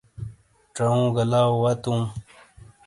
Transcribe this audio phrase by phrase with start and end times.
[0.75, 1.93] ژاوگہ لاؤ واتو